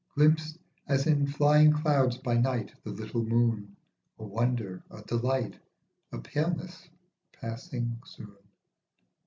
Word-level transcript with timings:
Glimpsed 0.15 0.57
as 0.87 1.05
in 1.05 1.27
flying 1.27 1.71
clouds 1.71 2.17
by 2.17 2.35
night 2.35 2.73
the 2.83 2.89
little 2.89 3.23
moon, 3.23 3.77
A 4.17 4.23
wonder, 4.25 4.81
a 4.89 5.03
delight, 5.03 5.59
a 6.11 6.17
paleness 6.17 6.87
passing 7.33 7.99
soon. 8.03 8.35